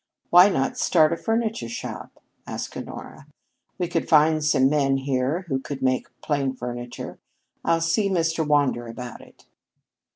[0.31, 3.27] "Why not start a furniture shop?" asked Honora.
[3.77, 7.19] "We could find some men here who could make plain furniture.
[7.63, 8.43] I'll see Mr.
[8.43, 9.45] Wander about it."